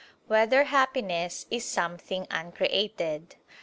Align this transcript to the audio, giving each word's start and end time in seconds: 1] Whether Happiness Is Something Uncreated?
1] 0.25 0.29
Whether 0.39 0.63
Happiness 0.63 1.45
Is 1.51 1.63
Something 1.63 2.25
Uncreated? 2.31 3.35